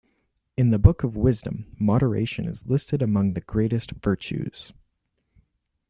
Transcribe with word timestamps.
In 0.57 0.71
the 0.71 0.79
Book 0.79 1.03
of 1.03 1.15
Wisdom 1.15 1.75
moderation 1.79 2.47
is 2.47 2.65
listed 2.65 3.03
among 3.03 3.33
the 3.33 3.39
greatest 3.41 3.91
virtues. 3.91 4.73